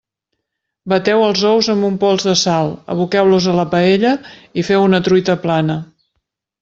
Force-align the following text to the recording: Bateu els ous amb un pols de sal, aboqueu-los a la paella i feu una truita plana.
Bateu 0.93 1.25
els 1.25 1.43
ous 1.49 1.67
amb 1.73 1.87
un 1.89 1.99
pols 2.03 2.25
de 2.29 2.33
sal, 2.43 2.73
aboqueu-los 2.95 3.51
a 3.51 3.53
la 3.59 3.67
paella 3.75 4.15
i 4.63 4.65
feu 4.71 4.87
una 4.87 5.03
truita 5.09 5.37
plana. 5.45 5.77